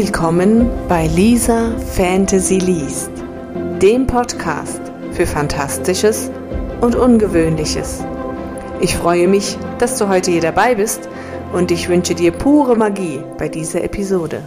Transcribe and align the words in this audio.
Willkommen 0.00 0.70
bei 0.86 1.08
Lisa 1.08 1.76
Fantasy 1.76 2.58
Liest, 2.58 3.10
dem 3.82 4.06
Podcast 4.06 4.80
für 5.10 5.26
Fantastisches 5.26 6.30
und 6.80 6.94
Ungewöhnliches. 6.94 8.04
Ich 8.80 8.96
freue 8.96 9.26
mich, 9.26 9.58
dass 9.80 9.98
du 9.98 10.08
heute 10.08 10.30
hier 10.30 10.40
dabei 10.40 10.76
bist 10.76 11.08
und 11.52 11.72
ich 11.72 11.88
wünsche 11.88 12.14
dir 12.14 12.30
pure 12.30 12.76
Magie 12.76 13.24
bei 13.38 13.48
dieser 13.48 13.82
Episode. 13.82 14.46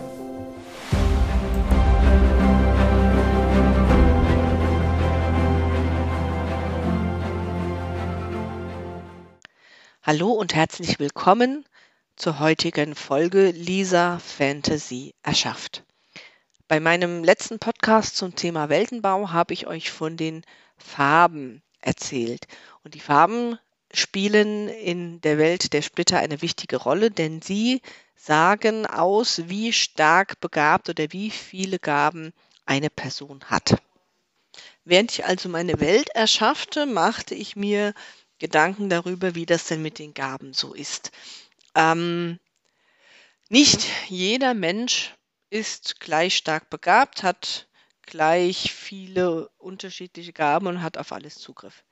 Hallo 10.02 10.32
und 10.32 10.56
herzlich 10.56 10.98
willkommen 10.98 11.66
zur 12.22 12.38
heutigen 12.38 12.94
Folge 12.94 13.50
Lisa 13.50 14.20
Fantasy 14.20 15.16
erschafft. 15.24 15.84
Bei 16.68 16.80
meinem 16.80 17.24
letzten 17.24 17.58
Podcast 17.58 18.16
zum 18.16 18.36
Thema 18.36 18.70
Weltenbau 18.70 19.32
habe 19.32 19.56
ich 19.56 19.66
euch 19.66 19.90
von 19.90 20.18
den 20.18 20.44
Farben 20.78 21.64
erzählt. 21.80 22.46
Und 22.84 22.94
die 22.94 23.00
Farben 23.00 23.58
spielen 23.92 24.70
in 24.70 25.20
der 25.22 25.40
Welt 25.40 25.74
der 25.74 25.82
Splitter 25.82 26.20
eine 26.20 26.44
wichtige 26.44 26.78
Rolle, 26.78 27.10
denn 27.10 27.42
sie 27.42 27.82
sagen 28.16 28.86
aus, 28.86 29.42
wie 29.48 29.74
stark 29.74 30.40
begabt 30.42 30.90
oder 30.90 31.06
wie 31.10 31.32
viele 31.32 31.80
Gaben 31.80 32.34
eine 32.68 32.92
Person 32.92 33.44
hat. 33.46 33.82
Während 34.86 35.12
ich 35.12 35.26
also 35.26 35.50
meine 35.50 35.80
Welt 35.80 36.10
erschaffte, 36.10 36.86
machte 36.86 37.34
ich 37.34 37.56
mir 37.56 37.96
Gedanken 38.38 38.90
darüber, 38.90 39.34
wie 39.34 39.48
das 39.48 39.66
denn 39.66 39.82
mit 39.82 39.98
den 39.98 40.14
Gaben 40.14 40.54
so 40.54 40.76
ist. 40.76 41.12
Ähm, 41.76 42.40
nicht 43.50 43.88
jeder 44.08 44.54
Mensch 44.54 45.14
ist 45.50 46.00
gleich 46.00 46.38
stark 46.38 46.70
begabt, 46.70 47.24
hat 47.24 47.68
gleich 48.04 48.74
viele 48.74 49.50
unterschiedliche 49.58 50.34
Gaben 50.34 50.68
und 50.68 50.82
hat 50.82 50.98
auf 50.98 51.12
alles 51.12 51.36
Zugriff. 51.36 51.84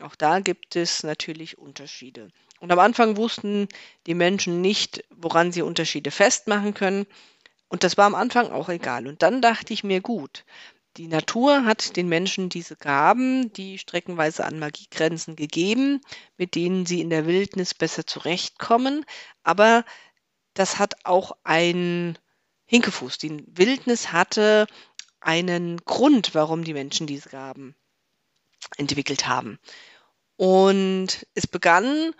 Auch 0.00 0.14
da 0.14 0.40
gibt 0.40 0.76
es 0.76 1.02
natürlich 1.02 1.58
Unterschiede. 1.58 2.30
Und 2.60 2.72
am 2.72 2.78
Anfang 2.78 3.16
wussten 3.16 3.68
die 4.06 4.14
Menschen 4.14 4.60
nicht, 4.60 5.04
woran 5.10 5.52
sie 5.52 5.62
Unterschiede 5.62 6.10
festmachen 6.10 6.74
können. 6.74 7.06
Und 7.68 7.84
das 7.84 7.96
war 7.96 8.06
am 8.06 8.14
Anfang 8.14 8.50
auch 8.50 8.68
egal. 8.68 9.06
Und 9.06 9.22
dann 9.22 9.42
dachte 9.42 9.72
ich 9.72 9.84
mir, 9.84 10.00
gut, 10.00 10.44
die 10.96 11.08
Natur 11.08 11.64
hat 11.64 11.96
den 11.96 12.08
Menschen 12.08 12.48
diese 12.48 12.76
Gaben, 12.76 13.52
die 13.52 13.78
streckenweise 13.78 14.44
an 14.44 14.58
Magiegrenzen 14.58 15.36
gegeben, 15.36 16.00
mit 16.36 16.54
denen 16.54 16.86
sie 16.86 17.00
in 17.00 17.10
der 17.10 17.26
Wildnis 17.26 17.74
besser 17.74 18.06
zurechtkommen. 18.06 19.04
Aber 19.42 19.84
das 20.54 20.78
hat 20.78 21.04
auch 21.04 21.32
ein 21.42 22.18
Hinkefuß. 22.66 23.18
Die 23.18 23.44
Wildnis 23.48 24.12
hatte 24.12 24.66
einen 25.20 25.78
Grund, 25.78 26.34
warum 26.34 26.64
die 26.64 26.74
Menschen 26.74 27.06
diese 27.06 27.28
Gaben 27.28 27.74
entwickelt 28.76 29.26
haben. 29.26 29.58
Und 30.36 31.26
es 31.34 31.46
begann 31.46 32.14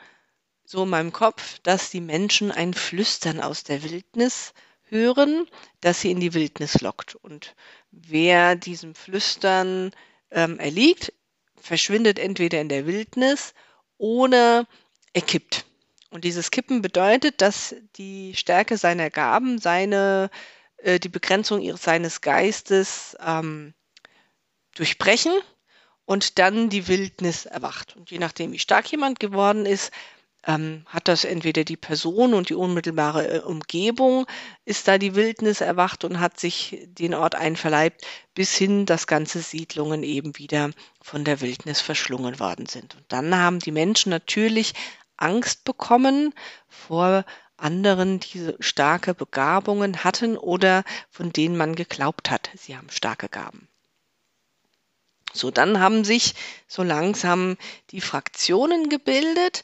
so 0.65 0.85
in 0.85 0.89
meinem 0.89 1.13
Kopf, 1.13 1.59
dass 1.61 1.91
die 1.91 2.01
Menschen 2.01 2.51
ein 2.51 2.75
Flüstern 2.75 3.41
aus 3.41 3.65
der 3.65 3.83
Wildnis 3.83 4.53
hören, 4.89 5.47
das 5.81 6.01
sie 6.01 6.11
in 6.11 6.21
die 6.21 6.35
Wildnis 6.35 6.81
lockt. 6.81 7.15
Und 7.15 7.55
wer 7.91 8.57
diesem 8.57 8.95
Flüstern 8.95 9.93
ähm, 10.31 10.59
erliegt, 10.59 11.13
verschwindet 11.57 12.19
entweder 12.19 12.61
in 12.61 12.69
der 12.69 12.87
Wildnis 12.87 13.55
oder 13.99 14.67
er 15.13 15.23
kippt. 15.23 15.65
Und 16.11 16.25
dieses 16.25 16.51
Kippen 16.51 16.83
bedeutet, 16.83 17.41
dass 17.41 17.75
die 17.97 18.35
Stärke 18.37 18.77
seiner 18.77 19.11
Gaben, 19.11 19.59
seine, 19.59 20.31
äh, 20.77 21.01
die 21.01 21.09
Begrenzung 21.09 21.61
ihres, 21.61 21.83
seines 21.83 22.21
Geistes 22.21 23.17
ähm, 23.25 23.75
durchbrechen 24.77 25.33
und 26.05 26.39
dann 26.39 26.69
die 26.69 26.87
Wildnis 26.87 27.47
erwacht. 27.47 27.97
Und 27.97 28.11
je 28.11 28.19
nachdem, 28.19 28.53
wie 28.53 28.59
stark 28.59 28.91
jemand 28.91 29.19
geworden 29.19 29.67
ist, 29.67 29.91
ähm, 30.47 30.85
hat 30.87 31.09
das 31.09 31.25
entweder 31.25 31.65
die 31.65 31.77
Person 31.77 32.35
und 32.35 32.49
die 32.49 32.55
unmittelbare 32.55 33.27
äh, 33.27 33.39
Umgebung, 33.41 34.27
ist 34.65 34.89
da 34.89 34.99
die 34.99 35.15
Wildnis 35.15 35.61
erwacht 35.61 36.05
und 36.05 36.21
hat 36.21 36.39
sich 36.39 36.87
den 36.87 37.15
Ort 37.15 37.35
einverleibt, 37.35 38.03
bis 38.35 38.55
hin, 38.55 38.87
dass 38.87 39.07
ganze 39.07 39.41
Siedlungen 39.41 40.03
eben 40.03 40.37
wieder 40.37 40.71
von 41.01 41.25
der 41.25 41.41
Wildnis 41.41 41.81
verschlungen 41.81 42.41
worden 42.41 42.67
sind. 42.67 42.95
Und 42.95 43.05
dann 43.09 43.37
haben 43.37 43.59
die 43.59 43.73
Menschen 43.73 44.11
natürlich 44.11 44.75
Angst 45.17 45.65
bekommen 45.65 46.35
vor 46.69 47.25
anderen, 47.57 48.21
die 48.21 48.53
starke 48.61 49.15
Begabungen 49.15 50.05
hatten 50.05 50.37
oder 50.37 50.85
von 51.09 51.33
denen 51.33 51.57
man 51.57 51.75
geglaubt 51.75 52.31
hat, 52.31 52.51
sie 52.57 52.77
haben 52.77 52.91
starke 52.91 53.29
Gaben. 53.29 53.69
So, 55.33 55.51
dann 55.51 55.81
haben 55.81 56.05
sich 56.05 56.35
so 56.69 56.83
langsam 56.83 57.57
die 57.91 58.01
Fraktionen 58.01 58.89
gebildet 58.89 59.63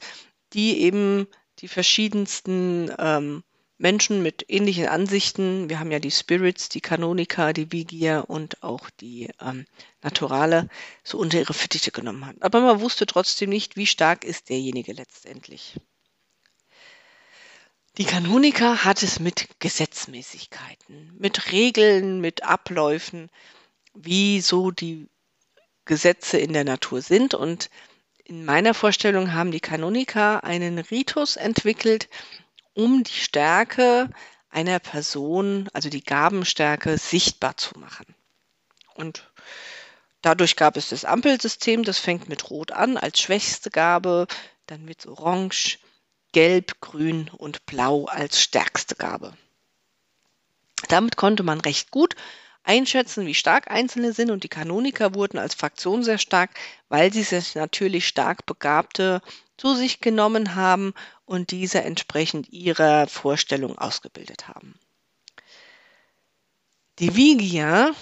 die 0.53 0.81
eben 0.81 1.27
die 1.59 1.67
verschiedensten 1.67 2.91
ähm, 2.97 3.43
Menschen 3.77 4.21
mit 4.21 4.45
ähnlichen 4.47 4.87
Ansichten, 4.87 5.67
wir 5.69 5.79
haben 5.79 5.91
ja 5.91 5.99
die 5.99 6.11
Spirits, 6.11 6.69
die 6.69 6.81
Kanonika, 6.81 7.51
die 7.51 7.71
Vigier 7.71 8.25
und 8.27 8.61
auch 8.61 8.89
die 8.91 9.29
ähm, 9.41 9.65
Naturale, 10.03 10.69
so 11.03 11.17
unter 11.17 11.39
ihre 11.39 11.55
Fittiche 11.55 11.91
genommen 11.91 12.25
haben. 12.27 12.41
Aber 12.41 12.61
man 12.61 12.79
wusste 12.79 13.07
trotzdem 13.07 13.49
nicht, 13.49 13.77
wie 13.77 13.87
stark 13.87 14.23
ist 14.23 14.49
derjenige 14.49 14.93
letztendlich. 14.93 15.79
Die 17.97 18.05
Kanonika 18.05 18.85
hat 18.85 19.03
es 19.03 19.19
mit 19.19 19.49
Gesetzmäßigkeiten, 19.59 21.13
mit 21.17 21.51
Regeln, 21.51 22.21
mit 22.21 22.43
Abläufen, 22.43 23.29
wie 23.93 24.41
so 24.41 24.71
die 24.71 25.09
Gesetze 25.85 26.37
in 26.37 26.53
der 26.53 26.63
Natur 26.63 27.01
sind 27.01 27.33
und 27.33 27.69
in 28.25 28.45
meiner 28.45 28.73
Vorstellung 28.73 29.33
haben 29.33 29.51
die 29.51 29.59
Kanoniker 29.59 30.43
einen 30.43 30.79
Ritus 30.79 31.35
entwickelt, 31.35 32.09
um 32.73 33.03
die 33.03 33.11
Stärke 33.11 34.09
einer 34.49 34.79
Person, 34.79 35.69
also 35.73 35.89
die 35.89 36.03
Gabenstärke, 36.03 36.97
sichtbar 36.97 37.57
zu 37.57 37.77
machen. 37.79 38.05
Und 38.93 39.29
dadurch 40.21 40.55
gab 40.55 40.77
es 40.77 40.89
das 40.89 41.05
Ampelsystem, 41.05 41.83
das 41.83 41.99
fängt 41.99 42.29
mit 42.29 42.49
Rot 42.49 42.71
an 42.71 42.97
als 42.97 43.19
schwächste 43.19 43.69
Gabe, 43.69 44.27
dann 44.67 44.85
mit 44.85 45.05
Orange, 45.05 45.79
Gelb, 46.33 46.79
Grün 46.81 47.29
und 47.29 47.65
Blau 47.65 48.05
als 48.05 48.41
stärkste 48.41 48.95
Gabe. 48.95 49.33
Damit 50.87 51.15
konnte 51.15 51.43
man 51.43 51.61
recht 51.61 51.91
gut 51.91 52.15
einschätzen, 52.63 53.25
wie 53.25 53.33
stark 53.33 53.69
Einzelne 53.69 54.13
sind 54.13 54.31
und 54.31 54.43
die 54.43 54.49
Kanoniker 54.49 55.15
wurden 55.15 55.37
als 55.37 55.55
Fraktion 55.55 56.03
sehr 56.03 56.17
stark, 56.17 56.51
weil 56.89 57.11
sie 57.11 57.23
sich 57.23 57.55
natürlich 57.55 58.07
stark 58.07 58.45
Begabte 58.45 59.21
zu 59.57 59.75
sich 59.75 59.99
genommen 59.99 60.55
haben 60.55 60.93
und 61.25 61.51
diese 61.51 61.81
entsprechend 61.81 62.49
ihrer 62.49 63.07
Vorstellung 63.07 63.77
ausgebildet 63.77 64.47
haben. 64.47 64.79
Die 66.99 67.15
Vigier 67.15 67.95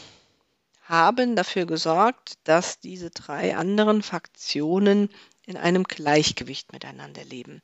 haben 0.81 1.35
dafür 1.35 1.65
gesorgt, 1.65 2.33
dass 2.43 2.79
diese 2.79 3.11
drei 3.11 3.55
anderen 3.55 4.01
Faktionen 4.01 5.09
in 5.45 5.57
einem 5.57 5.83
Gleichgewicht 5.83 6.73
miteinander 6.73 7.23
leben. 7.23 7.61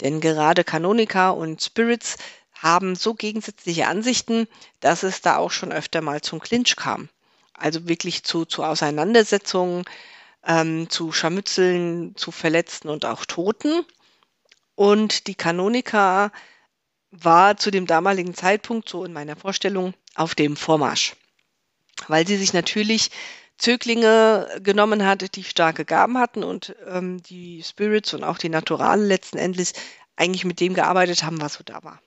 Denn 0.00 0.20
gerade 0.20 0.64
Kanonika 0.64 1.30
und 1.30 1.62
Spirits 1.62 2.16
haben 2.62 2.94
so 2.94 3.14
gegensätzliche 3.14 3.88
Ansichten, 3.88 4.46
dass 4.80 5.02
es 5.02 5.20
da 5.20 5.36
auch 5.36 5.50
schon 5.50 5.72
öfter 5.72 6.00
mal 6.00 6.20
zum 6.20 6.40
Clinch 6.40 6.76
kam. 6.76 7.08
Also 7.54 7.88
wirklich 7.88 8.22
zu, 8.22 8.44
zu 8.44 8.62
Auseinandersetzungen, 8.62 9.84
ähm, 10.46 10.88
zu 10.88 11.12
Scharmützeln, 11.12 12.14
zu 12.16 12.30
Verletzten 12.30 12.88
und 12.88 13.04
auch 13.04 13.24
Toten. 13.24 13.84
Und 14.76 15.26
die 15.26 15.34
Kanonika 15.34 16.30
war 17.10 17.56
zu 17.56 17.70
dem 17.70 17.86
damaligen 17.86 18.34
Zeitpunkt, 18.34 18.88
so 18.88 19.04
in 19.04 19.12
meiner 19.12 19.36
Vorstellung, 19.36 19.94
auf 20.14 20.34
dem 20.34 20.56
Vormarsch. 20.56 21.16
Weil 22.08 22.26
sie 22.26 22.36
sich 22.36 22.52
natürlich 22.52 23.10
Zöglinge 23.58 24.48
genommen 24.62 25.04
hatte, 25.04 25.28
die 25.28 25.44
starke 25.44 25.84
Gaben 25.84 26.18
hatten 26.18 26.42
und 26.42 26.74
ähm, 26.86 27.22
die 27.22 27.62
Spirits 27.62 28.14
und 28.14 28.24
auch 28.24 28.38
die 28.38 28.48
Naturale 28.48 29.04
letzten 29.04 29.38
Endes 29.38 29.72
eigentlich 30.16 30.44
mit 30.44 30.60
dem 30.60 30.74
gearbeitet 30.74 31.22
haben, 31.22 31.40
was 31.40 31.54
so 31.54 31.64
da 31.64 31.82
war. 31.82 32.00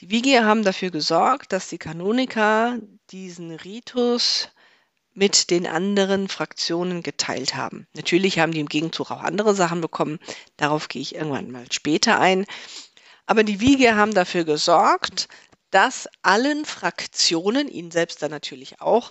Die 0.00 0.10
Vigier 0.10 0.44
haben 0.44 0.62
dafür 0.62 0.90
gesorgt, 0.90 1.52
dass 1.52 1.68
die 1.68 1.78
Kanoniker 1.78 2.78
diesen 3.10 3.50
Ritus 3.50 4.48
mit 5.12 5.50
den 5.50 5.66
anderen 5.66 6.28
Fraktionen 6.28 7.02
geteilt 7.02 7.56
haben. 7.56 7.88
Natürlich 7.94 8.38
haben 8.38 8.52
die 8.52 8.60
im 8.60 8.68
Gegenzug 8.68 9.10
auch 9.10 9.22
andere 9.22 9.56
Sachen 9.56 9.80
bekommen, 9.80 10.20
darauf 10.56 10.86
gehe 10.86 11.02
ich 11.02 11.16
irgendwann 11.16 11.50
mal 11.50 11.66
später 11.72 12.20
ein. 12.20 12.46
Aber 13.26 13.42
die 13.42 13.60
Vigier 13.60 13.96
haben 13.96 14.14
dafür 14.14 14.44
gesorgt, 14.44 15.28
dass 15.70 16.08
allen 16.22 16.64
Fraktionen, 16.64 17.68
ihnen 17.68 17.90
selbst 17.90 18.22
dann 18.22 18.30
natürlich 18.30 18.80
auch, 18.80 19.10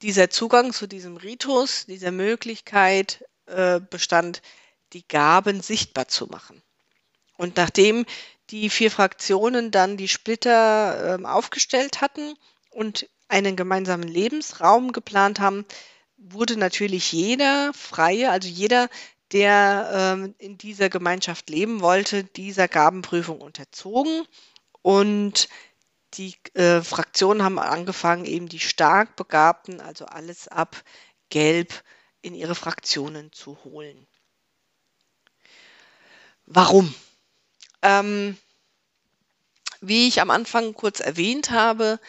dieser 0.00 0.30
Zugang 0.30 0.72
zu 0.72 0.86
diesem 0.86 1.18
Ritus, 1.18 1.84
dieser 1.84 2.12
Möglichkeit 2.12 3.24
äh, 3.44 3.78
bestand, 3.78 4.40
die 4.94 5.06
Gaben 5.06 5.60
sichtbar 5.60 6.08
zu 6.08 6.28
machen. 6.28 6.62
Und 7.36 7.56
nachdem 7.56 8.06
die 8.50 8.70
vier 8.70 8.90
Fraktionen 8.90 9.70
dann 9.70 9.96
die 9.96 10.08
Splitter 10.08 11.18
äh, 11.18 11.24
aufgestellt 11.24 12.00
hatten 12.00 12.34
und 12.70 13.08
einen 13.28 13.56
gemeinsamen 13.56 14.08
Lebensraum 14.08 14.92
geplant 14.92 15.38
haben, 15.40 15.66
wurde 16.16 16.56
natürlich 16.56 17.12
jeder 17.12 17.72
Freie, 17.74 18.30
also 18.30 18.48
jeder, 18.48 18.88
der 19.32 20.16
ähm, 20.18 20.34
in 20.38 20.56
dieser 20.56 20.88
Gemeinschaft 20.88 21.50
leben 21.50 21.80
wollte, 21.80 22.24
dieser 22.24 22.66
Gabenprüfung 22.66 23.40
unterzogen. 23.40 24.26
Und 24.80 25.48
die 26.14 26.34
äh, 26.54 26.80
Fraktionen 26.80 27.42
haben 27.42 27.58
angefangen, 27.58 28.24
eben 28.24 28.48
die 28.48 28.60
stark 28.60 29.16
Begabten, 29.16 29.80
also 29.80 30.06
alles 30.06 30.48
ab 30.48 30.82
Gelb, 31.28 31.82
in 32.22 32.34
ihre 32.34 32.54
Fraktionen 32.54 33.32
zu 33.32 33.62
holen. 33.64 34.06
Warum? 36.46 36.94
Ähm, 37.82 38.36
wie 39.80 40.08
ich 40.08 40.20
am 40.20 40.30
Anfang 40.30 40.74
kurz 40.74 41.00
erwähnt 41.00 41.50
habe, 41.50 42.00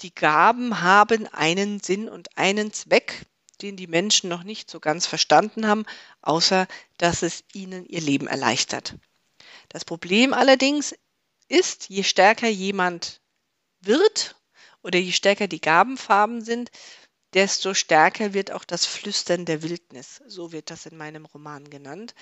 die 0.00 0.14
Gaben 0.14 0.80
haben 0.80 1.26
einen 1.28 1.80
Sinn 1.80 2.08
und 2.08 2.36
einen 2.36 2.72
Zweck, 2.72 3.26
den 3.60 3.76
die 3.76 3.86
Menschen 3.86 4.28
noch 4.28 4.42
nicht 4.42 4.70
so 4.70 4.80
ganz 4.80 5.06
verstanden 5.06 5.66
haben, 5.66 5.84
außer 6.22 6.66
dass 6.98 7.22
es 7.22 7.44
ihnen 7.52 7.86
ihr 7.86 8.00
Leben 8.00 8.26
erleichtert. 8.26 8.96
Das 9.68 9.84
Problem 9.84 10.32
allerdings 10.32 10.94
ist, 11.48 11.88
je 11.88 12.02
stärker 12.02 12.48
jemand 12.48 13.20
wird 13.80 14.36
oder 14.82 14.98
je 14.98 15.12
stärker 15.12 15.46
die 15.46 15.60
Gabenfarben 15.60 16.42
sind, 16.42 16.70
desto 17.34 17.74
stärker 17.74 18.34
wird 18.34 18.50
auch 18.50 18.64
das 18.64 18.84
Flüstern 18.84 19.44
der 19.44 19.62
Wildnis. 19.62 20.22
So 20.26 20.52
wird 20.52 20.70
das 20.70 20.86
in 20.86 20.96
meinem 20.96 21.24
Roman 21.24 21.70
genannt. 21.70 22.14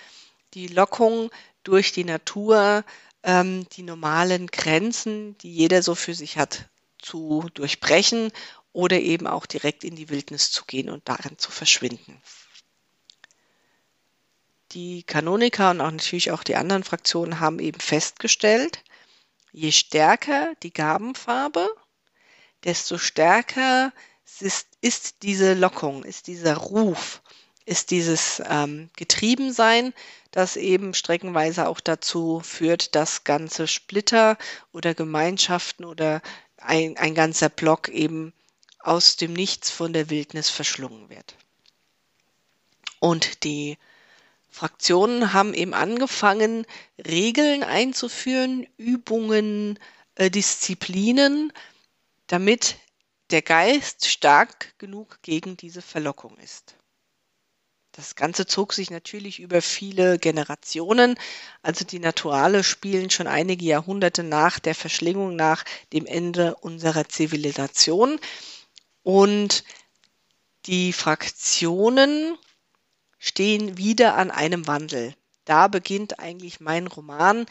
Die 0.55 0.67
Lockung 0.67 1.31
durch 1.63 1.93
die 1.93 2.05
Natur, 2.05 2.85
ähm, 3.23 3.69
die 3.71 3.83
normalen 3.83 4.47
Grenzen, 4.49 5.37
die 5.39 5.53
jeder 5.53 5.83
so 5.83 5.95
für 5.95 6.15
sich 6.15 6.39
hat, 6.39 6.69
zu 6.99 7.49
durchbrechen 7.55 8.33
oder 8.73 8.99
eben 9.01 9.27
auch 9.27 9.47
direkt 9.47 9.85
in 9.85 9.97
die 9.97 10.09
Wildnis 10.09 10.51
zu 10.51 10.65
gehen 10.65 10.91
und 10.91 11.09
darin 11.09 11.39
zu 11.39 11.51
verschwinden. 11.51 12.21
Die 14.73 15.03
Kanoniker 15.03 15.71
und 15.71 15.81
auch 15.81 15.91
natürlich 15.91 16.31
auch 16.31 16.45
die 16.45 16.55
anderen 16.55 16.85
Fraktionen 16.85 17.41
haben 17.41 17.59
eben 17.59 17.81
festgestellt, 17.81 18.85
je 19.53 19.73
stärker 19.73 20.53
die 20.63 20.73
Gabenfarbe, 20.73 21.69
desto 22.63 22.99
stärker 22.99 23.93
ist, 24.39 24.69
ist 24.81 25.23
diese 25.23 25.55
Lockung, 25.55 26.05
ist 26.05 26.29
dieser 26.29 26.57
Ruf, 26.57 27.21
ist 27.71 27.93
dieses 27.93 28.43
ähm, 28.49 28.91
Getriebensein, 28.97 29.95
das 30.33 30.57
eben 30.57 30.93
streckenweise 30.93 31.69
auch 31.69 31.79
dazu 31.79 32.41
führt, 32.41 32.97
dass 32.97 33.23
ganze 33.23 33.69
Splitter 33.69 34.37
oder 34.73 34.93
Gemeinschaften 34.93 35.85
oder 35.85 36.21
ein, 36.57 36.97
ein 36.97 37.15
ganzer 37.15 37.49
Block 37.49 37.89
eben 37.89 38.33
aus 38.81 39.15
dem 39.15 39.35
Nichts 39.35 39.71
von 39.71 39.93
der 39.93 40.11
Wildnis 40.11 40.51
verschlungen 40.51 41.11
wird. 41.11 41.37
Und 42.99 43.45
die 43.45 43.79
Fraktionen 44.51 45.33
haben 45.33 45.55
eben 45.55 45.73
angefangen, 45.73 46.67
Regeln 46.99 47.63
einzuführen, 47.63 48.67
Übungen, 48.79 49.79
äh, 50.17 50.29
Disziplinen, 50.29 51.53
damit 52.27 52.79
der 53.31 53.43
Geist 53.43 54.09
stark 54.09 54.77
genug 54.79 55.23
gegen 55.23 55.57
diese 55.57 55.83
Verlockung 55.83 56.37
ist. 56.39 56.75
Das 58.01 58.15
Ganze 58.15 58.47
zog 58.47 58.73
sich 58.73 58.91
natürlich 58.91 59.41
über 59.41 59.61
viele 59.61 60.19
Generationen. 60.19 61.17
Also 61.61 61.85
die 61.85 61.99
Naturale 61.99 62.65
spielen 62.65 63.11
schon 63.11 63.27
einige 63.27 63.67
Jahrhunderte 63.67 64.23
nach 64.23 64.59
der 64.59 64.75
Verschlingung, 64.75 65.37
nach 65.37 65.67
dem 65.93 66.07
Ende 66.07 66.55
unserer 66.55 67.11
Zivilisation. 67.11 68.19
Und 69.03 69.65
die 70.65 70.95
Fraktionen 70.95 72.39
stehen 73.19 73.77
wieder 73.77 74.17
an 74.17 74.31
einem 74.31 74.67
Wandel. 74.67 75.15
Da 75.45 75.69
beginnt 75.69 76.21
eigentlich 76.21 76.59
mein 76.59 76.87
Roman. 76.87 77.45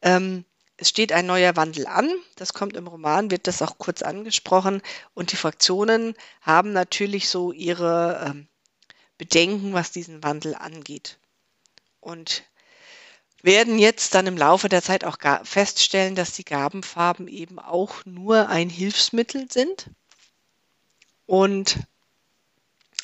Ähm, 0.00 0.44
es 0.78 0.88
steht 0.88 1.12
ein 1.12 1.26
neuer 1.26 1.54
Wandel 1.54 1.86
an. 1.86 2.10
Das 2.34 2.54
kommt 2.54 2.76
im 2.76 2.88
Roman, 2.88 3.30
wird 3.30 3.46
das 3.46 3.62
auch 3.62 3.78
kurz 3.78 4.02
angesprochen. 4.02 4.82
Und 5.14 5.30
die 5.30 5.36
Fraktionen 5.36 6.14
haben 6.40 6.72
natürlich 6.72 7.28
so 7.28 7.52
ihre 7.52 8.26
ähm, 8.26 8.48
Bedenken, 9.22 9.72
was 9.72 9.92
diesen 9.92 10.24
Wandel 10.24 10.56
angeht. 10.56 11.16
Und 12.00 12.42
werden 13.40 13.78
jetzt 13.78 14.16
dann 14.16 14.26
im 14.26 14.36
Laufe 14.36 14.68
der 14.68 14.82
Zeit 14.82 15.04
auch 15.04 15.16
feststellen, 15.44 16.16
dass 16.16 16.32
die 16.32 16.44
Gabenfarben 16.44 17.28
eben 17.28 17.60
auch 17.60 18.04
nur 18.04 18.48
ein 18.48 18.68
Hilfsmittel 18.68 19.46
sind 19.48 19.90
und 21.26 21.78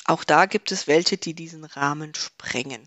auch 0.03 0.25
da 0.25 0.45
gibt 0.45 0.73
es 0.73 0.87
welche, 0.87 1.17
die 1.17 1.33
diesen 1.33 1.63
Rahmen 1.63 2.13
sprengen. 2.15 2.85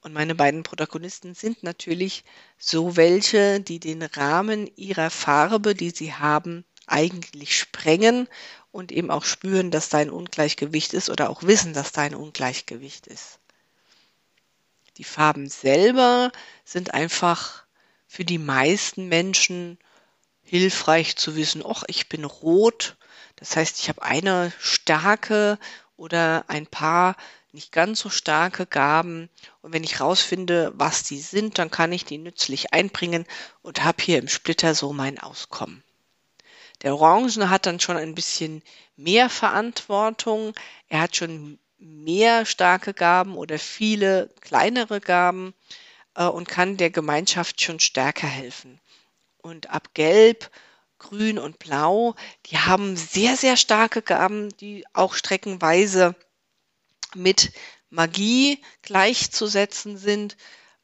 Und 0.00 0.14
meine 0.14 0.34
beiden 0.34 0.62
Protagonisten 0.62 1.34
sind 1.34 1.62
natürlich 1.62 2.24
so 2.56 2.96
welche, 2.96 3.60
die 3.60 3.80
den 3.80 4.02
Rahmen 4.02 4.66
ihrer 4.76 5.10
Farbe, 5.10 5.74
die 5.74 5.90
sie 5.90 6.14
haben, 6.14 6.64
eigentlich 6.90 7.58
sprengen 7.58 8.28
und 8.72 8.92
eben 8.92 9.10
auch 9.10 9.24
spüren, 9.24 9.70
dass 9.70 9.88
da 9.88 9.98
ein 9.98 10.10
Ungleichgewicht 10.10 10.92
ist 10.94 11.10
oder 11.10 11.30
auch 11.30 11.42
wissen, 11.42 11.72
dass 11.72 11.92
da 11.92 12.02
ein 12.02 12.14
Ungleichgewicht 12.14 13.06
ist. 13.06 13.38
Die 14.96 15.04
Farben 15.04 15.48
selber 15.48 16.30
sind 16.64 16.94
einfach 16.94 17.64
für 18.06 18.24
die 18.24 18.38
meisten 18.38 19.08
Menschen 19.08 19.78
hilfreich 20.42 21.16
zu 21.16 21.36
wissen, 21.36 21.62
ach, 21.66 21.84
ich 21.86 22.08
bin 22.08 22.24
rot 22.24 22.96
das 23.40 23.56
heißt, 23.56 23.78
ich 23.80 23.88
habe 23.88 24.02
eine 24.02 24.52
starke 24.58 25.58
oder 25.96 26.44
ein 26.48 26.66
paar 26.66 27.16
nicht 27.52 27.72
ganz 27.72 28.00
so 28.00 28.10
starke 28.10 28.66
Gaben. 28.66 29.28
Und 29.62 29.72
wenn 29.72 29.82
ich 29.82 30.00
rausfinde, 30.00 30.72
was 30.74 31.02
die 31.02 31.18
sind, 31.18 31.58
dann 31.58 31.70
kann 31.70 31.90
ich 31.90 32.04
die 32.04 32.18
nützlich 32.18 32.72
einbringen 32.72 33.26
und 33.62 33.82
habe 33.82 34.02
hier 34.02 34.18
im 34.18 34.28
Splitter 34.28 34.74
so 34.74 34.92
mein 34.92 35.18
Auskommen. 35.18 35.82
Der 36.82 36.94
Orangen 36.94 37.50
hat 37.50 37.66
dann 37.66 37.80
schon 37.80 37.96
ein 37.96 38.14
bisschen 38.14 38.62
mehr 38.96 39.28
Verantwortung. 39.28 40.54
Er 40.88 41.02
hat 41.02 41.16
schon 41.16 41.58
mehr 41.78 42.46
starke 42.46 42.94
Gaben 42.94 43.36
oder 43.36 43.58
viele 43.58 44.32
kleinere 44.40 45.00
Gaben 45.00 45.54
äh, 46.14 46.24
und 46.24 46.48
kann 46.48 46.76
der 46.76 46.90
Gemeinschaft 46.90 47.60
schon 47.60 47.80
stärker 47.80 48.26
helfen. 48.26 48.80
Und 49.38 49.70
ab 49.70 49.94
Gelb 49.94 50.50
Grün 51.00 51.38
und 51.38 51.58
Blau, 51.58 52.14
die 52.46 52.58
haben 52.58 52.94
sehr, 52.94 53.36
sehr 53.36 53.56
starke 53.56 54.02
Gaben, 54.02 54.54
die 54.58 54.84
auch 54.92 55.14
streckenweise 55.14 56.14
mit 57.14 57.52
Magie 57.88 58.62
gleichzusetzen 58.82 59.96
sind. 59.96 60.36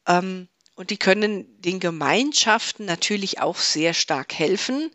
Ähm, 0.09 0.49
und 0.75 0.91
die 0.91 0.97
können 0.97 1.61
den 1.61 1.81
Gemeinschaften 1.81 2.85
natürlich 2.85 3.41
auch 3.41 3.57
sehr 3.57 3.95
stark 3.95 4.35
helfen. 4.35 4.91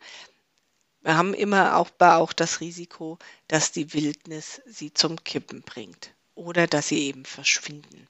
Wir 1.01 1.17
haben 1.17 1.34
immer 1.34 1.77
auch, 1.77 1.89
auch 2.00 2.34
das 2.34 2.62
Risiko, 2.62 3.17
dass 3.48 3.72
die 3.72 3.93
Wildnis 3.93 4.62
sie 4.67 4.93
zum 4.93 5.24
Kippen 5.24 5.63
bringt 5.63 6.13
oder 6.36 6.67
dass 6.67 6.88
sie 6.89 7.08
eben 7.08 7.25
verschwinden. 7.25 8.08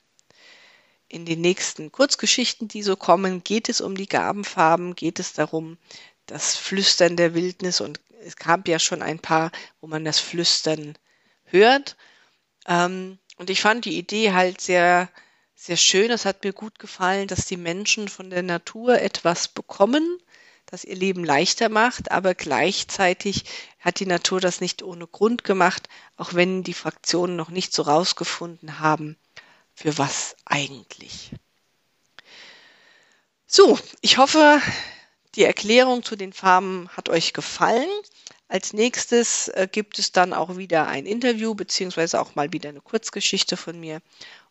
In 1.07 1.25
den 1.25 1.41
nächsten 1.41 1.91
Kurzgeschichten, 1.91 2.67
die 2.67 2.83
so 2.83 2.95
kommen, 2.95 3.43
geht 3.43 3.69
es 3.69 3.81
um 3.81 3.95
die 3.95 4.07
Gabenfarben, 4.07 4.95
geht 4.95 5.19
es 5.19 5.33
darum, 5.33 5.77
das 6.25 6.55
Flüstern 6.55 7.17
der 7.17 7.33
Wildnis 7.33 7.81
und 7.81 8.00
es 8.24 8.36
gab 8.36 8.67
ja 8.67 8.79
schon 8.79 9.01
ein 9.01 9.19
paar, 9.19 9.51
wo 9.79 9.88
man 9.88 10.05
das 10.05 10.19
Flüstern 10.19 10.98
hört. 11.45 11.98
Ähm, 12.67 13.17
und 13.38 13.50
ich 13.50 13.62
fand 13.62 13.86
die 13.86 13.98
Idee 13.98 14.31
halt 14.31 14.62
sehr, 14.62 15.10
sehr 15.55 15.77
schön. 15.77 16.12
Es 16.12 16.25
hat 16.25 16.43
mir 16.43 16.53
gut 16.53 16.79
gefallen, 16.79 17.27
dass 17.27 17.45
die 17.45 17.57
Menschen 17.57 18.07
von 18.07 18.29
der 18.29 18.43
Natur 18.43 19.01
etwas 19.01 19.48
bekommen, 19.48 20.19
das 20.71 20.85
ihr 20.85 20.95
Leben 20.95 21.23
leichter 21.23 21.69
macht, 21.69 22.11
aber 22.11 22.33
gleichzeitig 22.33 23.43
hat 23.79 23.99
die 23.99 24.05
Natur 24.05 24.39
das 24.39 24.61
nicht 24.61 24.81
ohne 24.81 25.05
Grund 25.05 25.43
gemacht, 25.43 25.89
auch 26.15 26.33
wenn 26.33 26.63
die 26.63 26.73
Fraktionen 26.73 27.35
noch 27.35 27.49
nicht 27.49 27.73
so 27.73 27.83
rausgefunden 27.83 28.79
haben, 28.79 29.17
für 29.73 29.97
was 29.97 30.35
eigentlich. 30.45 31.31
So, 33.45 33.77
ich 33.99 34.17
hoffe, 34.17 34.61
die 35.35 35.43
Erklärung 35.43 36.03
zu 36.03 36.15
den 36.15 36.31
Farben 36.31 36.89
hat 36.95 37.09
euch 37.09 37.33
gefallen. 37.33 37.89
Als 38.47 38.71
nächstes 38.71 39.49
äh, 39.49 39.67
gibt 39.69 39.99
es 39.99 40.13
dann 40.13 40.33
auch 40.33 40.55
wieder 40.55 40.87
ein 40.87 41.05
Interview 41.05 41.53
beziehungsweise 41.53 42.21
auch 42.21 42.35
mal 42.35 42.53
wieder 42.53 42.69
eine 42.69 42.81
Kurzgeschichte 42.81 43.57
von 43.57 43.77
mir. 43.77 44.01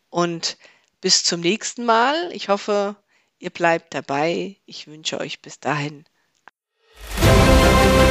Und 0.09 0.57
bis 1.01 1.23
zum 1.23 1.41
nächsten 1.41 1.85
Mal. 1.85 2.31
Ich 2.31 2.49
hoffe, 2.49 2.95
ihr 3.39 3.49
bleibt 3.49 3.95
dabei. 3.95 4.57
Ich 4.67 4.85
wünsche 4.85 5.19
euch 5.19 5.41
bis 5.41 5.59
dahin. 5.59 6.05
Thank 7.33 8.05
you. 8.05 8.10